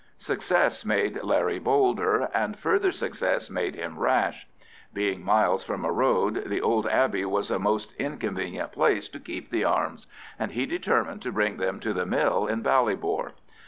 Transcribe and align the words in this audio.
Success 0.17 0.83
made 0.83 1.21
Larry 1.21 1.59
bolder, 1.59 2.27
and 2.33 2.57
further 2.57 2.91
success 2.91 3.51
made 3.51 3.75
him 3.75 3.99
rash. 3.99 4.47
Being 4.91 5.23
miles 5.23 5.63
from 5.63 5.85
a 5.85 5.91
road, 5.91 6.45
the 6.47 6.59
old 6.59 6.87
abbey 6.87 7.23
was 7.23 7.51
a 7.51 7.59
most 7.59 7.93
inconvenient 7.99 8.71
place 8.71 9.07
to 9.09 9.19
keep 9.19 9.51
the 9.51 9.63
arms, 9.63 10.07
and 10.39 10.53
he 10.53 10.65
determined 10.65 11.21
to 11.21 11.31
bring 11.31 11.57
them 11.57 11.79
to 11.81 11.93
the 11.93 12.07
mill 12.07 12.47
in 12.47 12.63
Ballybor. 12.63 13.33